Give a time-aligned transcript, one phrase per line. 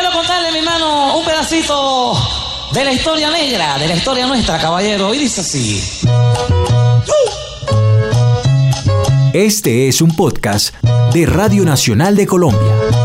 [0.00, 2.16] Quiero contarle, mi hermano, un pedacito
[2.72, 5.12] de la historia negra, de la historia nuestra, caballero.
[5.12, 5.82] Y dice así.
[9.32, 10.72] Este es un podcast
[11.12, 12.97] de Radio Nacional de Colombia.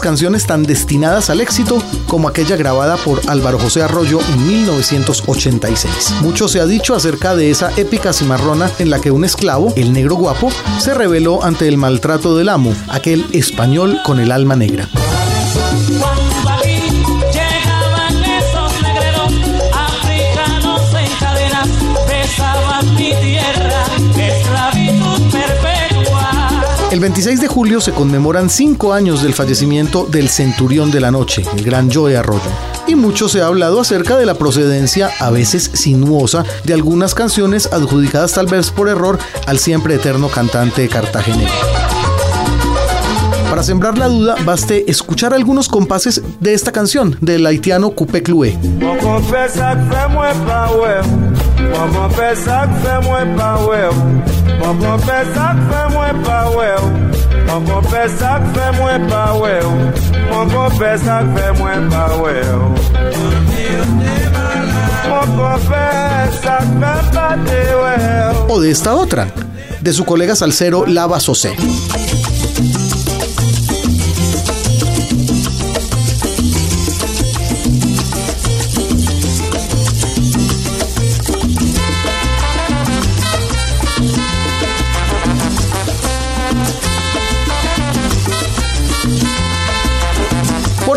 [0.00, 6.14] Canciones tan destinadas al éxito como aquella grabada por Álvaro José Arroyo en 1986.
[6.22, 9.92] Mucho se ha dicho acerca de esa épica cimarrona en la que un esclavo, el
[9.92, 14.88] negro guapo, se rebeló ante el maltrato del amo, aquel español con el alma negra.
[27.00, 31.42] El 26 de julio se conmemoran cinco años del fallecimiento del centurión de la noche,
[31.56, 32.50] el gran Joe Arroyo.
[32.86, 37.72] Y mucho se ha hablado acerca de la procedencia, a veces sinuosa, de algunas canciones
[37.72, 41.50] adjudicadas tal vez por error al siempre eterno cantante cartagenero.
[43.48, 48.58] Para sembrar la duda, baste escuchar algunos compases de esta canción del haitiano Coupé Cloué.
[68.48, 69.28] O de esta otra,
[69.80, 71.56] de su colega salsero Lava Sosé.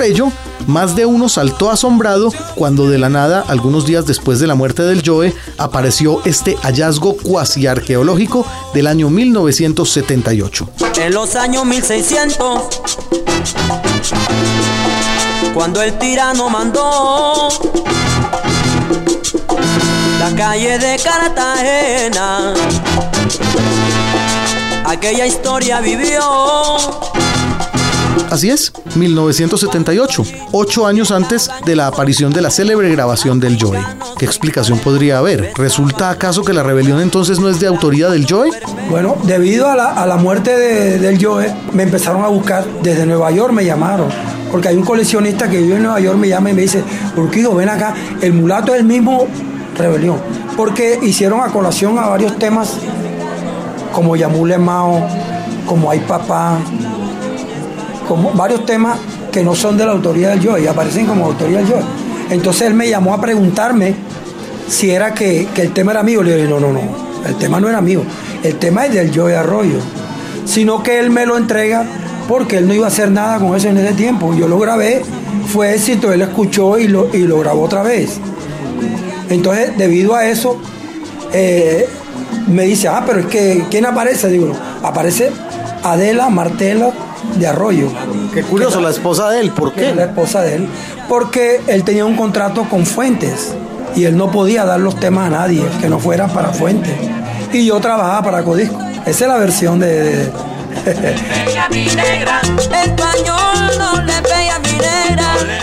[0.03, 0.31] Ello,
[0.67, 4.83] más de uno saltó asombrado cuando de la nada, algunos días después de la muerte
[4.83, 10.69] del Joe, apareció este hallazgo cuasi arqueológico del año 1978.
[10.97, 12.81] En los años 1600,
[15.53, 17.49] cuando el tirano mandó
[20.19, 22.53] la calle de Cartagena,
[24.86, 26.93] aquella historia vivió.
[28.30, 30.23] Así es, 1978,
[30.54, 33.78] ocho años antes de la aparición de la célebre grabación del Joe.
[34.17, 35.52] ¿Qué explicación podría haber?
[35.56, 38.50] ¿Resulta acaso que la rebelión entonces no es de autoría del Joe?
[38.89, 42.66] Bueno, debido a la, a la muerte de- del Joe, me empezaron a buscar.
[42.82, 44.08] Desde Nueva York me llamaron.
[44.52, 46.84] Porque hay un coleccionista que vive en Nueva York, me llama y me dice,
[47.16, 49.28] Urquijo, ven acá, el mulato es el mismo
[49.78, 50.17] rebelión.
[50.58, 52.73] Porque hicieron a colación a varios temas
[53.92, 55.08] como Yamule Mao,
[55.67, 56.58] como Hay Papá,
[58.08, 58.97] como varios temas
[59.31, 61.81] que no son de la autoría del Joe y aparecen como autoría del Joe.
[62.30, 63.95] Entonces él me llamó a preguntarme
[64.67, 66.23] si era que, que el tema era mío.
[66.23, 66.81] Le dije, no, no, no,
[67.27, 68.02] el tema no era mío,
[68.43, 69.80] el tema es del Joe Arroyo.
[70.45, 71.86] Sino que él me lo entrega
[72.27, 74.33] porque él no iba a hacer nada con eso en ese tiempo.
[74.33, 75.02] Yo lo grabé,
[75.47, 78.19] fue éxito, él escuchó y lo, y lo grabó otra vez.
[79.30, 80.58] Entonces, debido a eso,
[81.31, 81.87] eh,
[82.47, 84.30] me dice, ah, pero es que, ¿quién aparece?
[84.30, 85.31] Digo, "No, aparece
[85.83, 86.92] Adela Martela
[87.38, 87.88] de Arroyo.
[88.33, 90.10] Qué curioso, la esposa de él, ¿por es la qué?
[90.10, 90.67] esposa de él,
[91.10, 93.54] porque él tenía un contrato con Fuentes
[93.95, 96.93] y él no podía dar los temas a nadie que no fuera para Fuentes.
[97.52, 98.80] Y yo trabajaba para Codisco.
[99.05, 100.04] Esa es la versión de...
[100.04, 100.32] de-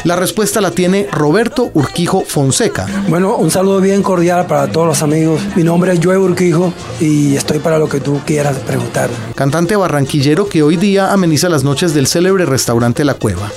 [0.05, 2.87] La respuesta la tiene Roberto Urquijo Fonseca.
[3.09, 5.41] Bueno, un saludo bien cordial para todos los amigos.
[5.55, 9.11] Mi nombre es Joe Urquijo y estoy para lo que tú quieras preguntar.
[9.35, 13.51] cantante barranquillero que hoy día ameniza las noches del célebre restaurante La Cueva.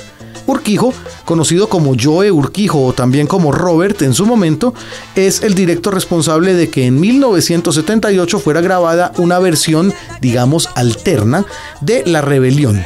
[0.46, 0.92] Urquijo,
[1.24, 4.74] conocido como Joe Urquijo o también como Robert en su momento,
[5.14, 11.44] es el directo responsable de que en 1978 fuera grabada una versión, digamos, alterna
[11.80, 12.82] de La Rebelión,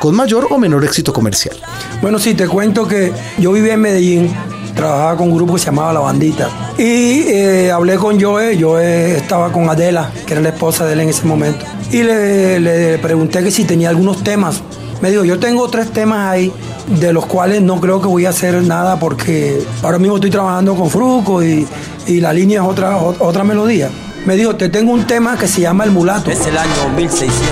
[0.00, 1.56] con mayor o menor éxito comercial.
[2.00, 4.30] Bueno, sí, te cuento que yo vivía en Medellín,
[4.74, 6.48] trabajaba con un grupo que se llamaba La Bandita.
[6.78, 11.00] Y eh, hablé con Joe, Joe estaba con Adela, que era la esposa de él
[11.00, 11.64] en ese momento.
[11.90, 14.62] Y le, le pregunté que si tenía algunos temas.
[15.00, 16.52] Me dijo, yo tengo tres temas ahí,
[16.86, 20.74] de los cuales no creo que voy a hacer nada porque ahora mismo estoy trabajando
[20.74, 21.66] con Fruco y,
[22.06, 23.88] y la línea es otra, ot- otra melodía.
[24.26, 26.30] Me dijo, te tengo un tema que se llama El Mulato.
[26.30, 27.42] Es el año 1600.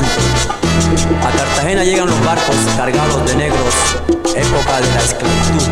[1.25, 3.75] A Cartagena llegan los barcos cargados de negros,
[4.37, 5.65] época de la esclavitud.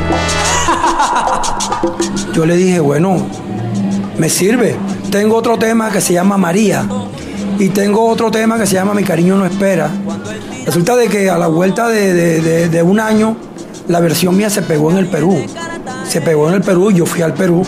[2.35, 3.17] Yo le dije, bueno,
[4.19, 4.77] me sirve.
[5.11, 6.85] Tengo otro tema que se llama María.
[7.59, 9.91] Y tengo otro tema que se llama Mi cariño no espera.
[10.67, 13.37] Resulta de que a la vuelta de, de- de- de un año,
[13.89, 15.45] la versión mía se pegó en el Perú.
[16.07, 17.63] Se pegó en el Perú, yo fui al Perú.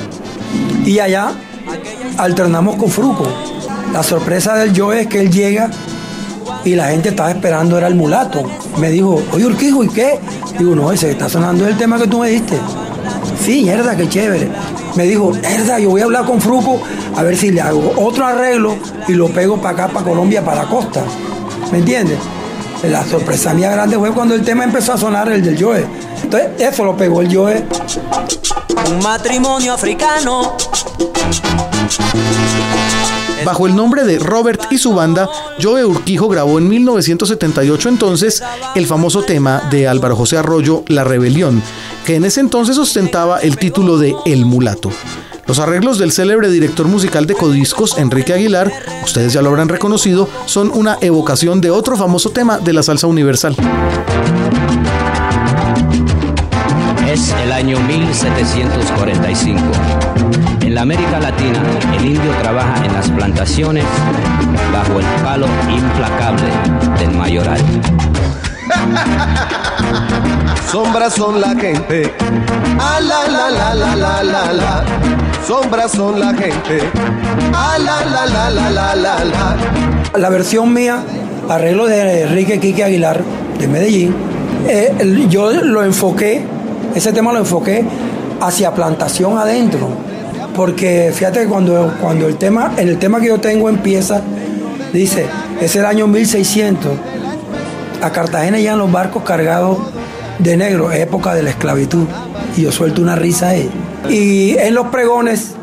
[0.84, 1.32] Y allá
[2.19, 3.26] alternamos con Fruco.
[3.93, 5.70] La sorpresa del Joe es que él llega
[6.64, 8.43] y la gente estaba esperando, era el mulato.
[8.78, 10.19] Me dijo, oye Urquijo, ¿y qué?
[10.58, 12.56] Digo, no, ese está sonando el tema que tú me diste.
[13.43, 14.49] Sí, herda, qué chévere.
[14.96, 16.81] Me dijo, herda, yo voy a hablar con Fruco
[17.16, 18.76] a ver si le hago otro arreglo
[19.08, 21.02] y lo pego para acá, para Colombia, para la costa.
[21.73, 22.19] ¿Me entiendes?
[22.82, 25.84] La sorpresa mía grande fue cuando el tema empezó a sonar, el del Joe.
[26.22, 27.64] Entonces, eso lo pegó el Joe.
[28.90, 30.56] Un matrimonio africano.
[33.44, 35.28] Bajo el nombre de Robert y su banda,
[35.61, 38.43] Joe Urquijo grabó en 1978 entonces
[38.75, 41.62] el famoso tema de Álvaro José Arroyo, La Rebelión,
[42.05, 44.90] que en ese entonces ostentaba el título de El Mulato.
[45.46, 48.70] Los arreglos del célebre director musical de Codiscos, Enrique Aguilar,
[49.02, 53.06] ustedes ya lo habrán reconocido, son una evocación de otro famoso tema de la salsa
[53.06, 53.56] universal.
[57.11, 59.61] Es el año 1745.
[60.62, 61.61] En la América Latina,
[61.97, 63.85] el indio trabaja en las plantaciones
[64.73, 66.49] bajo el palo implacable
[66.99, 67.61] del mayoral.
[70.71, 72.12] Sombras son la gente.
[72.79, 74.85] Ah, la, la, la, la, la, la, la.
[75.47, 76.81] Sombras son la gente.
[77.53, 79.57] Ah, la, la, la, la, la, la, la.
[80.19, 81.03] La versión mía,
[81.49, 83.21] arreglo de Enrique Quique Aguilar,
[83.59, 84.15] de Medellín,
[84.69, 86.45] eh, el- yo lo enfoqué,
[86.94, 87.84] ese tema lo enfoqué
[88.40, 89.88] hacia plantación adentro.
[90.54, 94.20] Porque fíjate que cuando, cuando el tema, en el tema que yo tengo empieza,
[94.92, 95.26] dice,
[95.60, 96.92] es el año 1600.
[98.02, 99.78] A Cartagena llegan los barcos cargados
[100.38, 102.06] de negro, época de la esclavitud.
[102.56, 103.70] Y yo suelto una risa ahí.
[104.08, 105.54] Y en los pregones,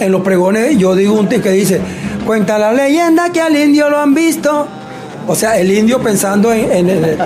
[0.00, 1.80] en los pregones yo digo un tip que dice,
[2.26, 4.66] cuenta la leyenda que al indio lo han visto.
[5.26, 7.18] O sea, el indio pensando en, en el...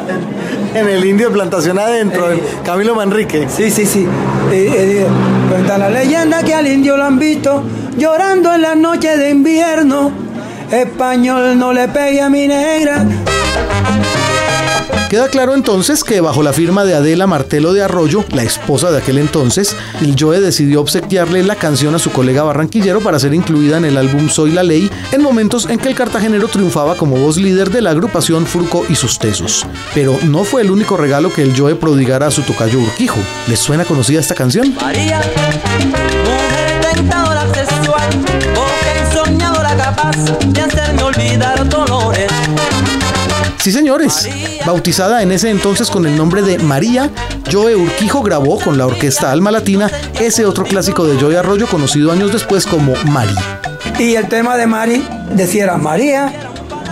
[0.73, 2.29] En el indio de plantación adentro,
[2.65, 3.49] Camilo Manrique.
[3.49, 4.07] Sí, sí, sí.
[4.53, 5.07] Eh, eh,
[5.51, 7.65] cuenta la leyenda que al indio lo han visto
[7.97, 10.13] llorando en las noches de invierno.
[10.71, 13.05] Español no le pegue a mi negra.
[15.11, 18.99] Queda claro entonces que bajo la firma de Adela Martelo de Arroyo, la esposa de
[18.99, 23.77] aquel entonces, el Joe decidió obsequiarle la canción a su colega barranquillero para ser incluida
[23.77, 27.39] en el álbum Soy la Ley, en momentos en que el cartagenero triunfaba como voz
[27.39, 29.67] líder de la agrupación Fruco y sus Tesos.
[29.95, 33.19] Pero no fue el único regalo que el Joe prodigara a su tocayo Urquijo.
[33.49, 34.73] ¿Les suena conocida esta canción?
[34.81, 35.21] María,
[39.85, 40.17] capaz
[40.47, 42.31] de hacerme olvidar dolores.
[43.63, 44.27] Sí, señores.
[44.65, 47.11] Bautizada en ese entonces con el nombre de María,
[47.53, 52.11] Joe Urquijo grabó con la orquesta Alma Latina ese otro clásico de Joe Arroyo conocido
[52.11, 53.35] años después como Mari.
[53.99, 55.05] Y el tema de Mari
[55.35, 56.33] decía María,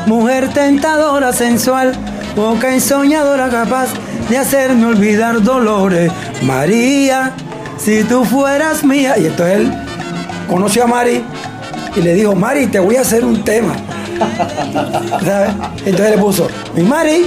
[0.04, 1.94] mujer tentadora, sensual,
[2.36, 3.88] boca ensoñadora capaz
[4.28, 6.12] de hacerme olvidar dolores.
[6.42, 7.32] María,
[7.78, 9.14] si tú fueras mía.
[9.18, 9.72] Y entonces él
[10.46, 11.24] conoció a Mari
[11.96, 13.74] y le dijo, Mari, te voy a hacer un tema.
[15.24, 15.50] ¿Sabes?
[15.84, 17.26] Entonces le puso, mi Mari,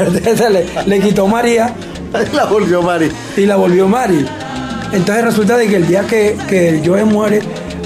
[0.00, 1.74] entonces le, le quitó María
[2.34, 3.10] La volvió Mari.
[3.36, 4.24] y la volvió Mari.
[4.92, 7.40] Entonces resulta de que el día que, que Joe muere,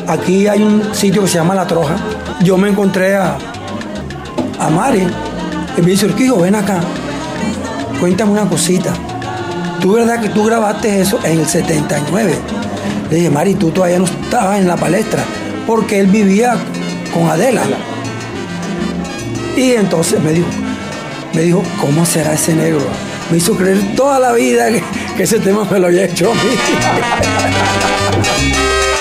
[0.06, 1.96] aquí hay un sitio que se llama La Troja.
[2.42, 3.36] Yo me encontré a,
[4.58, 5.06] a Mari
[5.76, 6.80] y me dice, Urquijo, ven acá,
[7.98, 8.92] cuéntame una cosita.
[9.80, 12.34] ¿Tú verdad que tú grabaste eso en el 79?
[13.10, 15.24] Le dije, Mari, tú todavía no estabas en la palestra,
[15.66, 16.54] porque él vivía
[17.12, 17.62] con Adela.
[19.56, 20.48] Y entonces me dijo,
[21.34, 22.86] me dijo, ¿cómo será ese negro?
[23.30, 24.82] Me hizo creer toda la vida que,
[25.16, 26.40] que ese tema me lo había hecho a mí.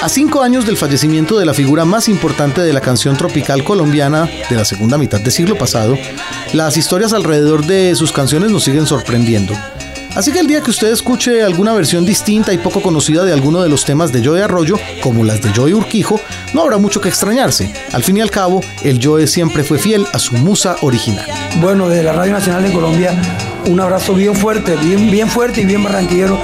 [0.01, 4.27] A cinco años del fallecimiento de la figura más importante de la canción tropical colombiana
[4.49, 5.95] de la segunda mitad del siglo pasado,
[6.53, 9.53] las historias alrededor de sus canciones nos siguen sorprendiendo.
[10.15, 13.61] Así que el día que usted escuche alguna versión distinta y poco conocida de alguno
[13.61, 16.19] de los temas de Joe Arroyo, como las de Joe Urquijo,
[16.53, 17.71] no habrá mucho que extrañarse.
[17.93, 21.25] Al fin y al cabo, el Joe siempre fue fiel a su musa original.
[21.61, 23.13] Bueno, desde la Radio Nacional de Colombia,
[23.67, 26.37] un abrazo bien fuerte, bien, bien fuerte y bien barranquillero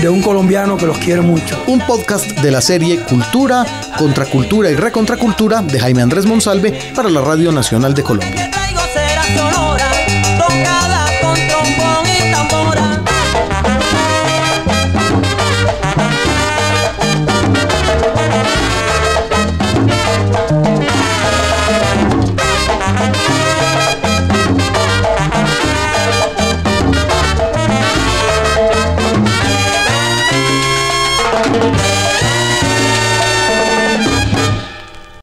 [0.00, 1.56] de un colombiano que los quiere mucho.
[1.68, 3.64] Un podcast de la serie Cultura,
[3.96, 8.50] Contracultura y Recontracultura de Jaime Andrés Monsalve para la Radio Nacional de Colombia.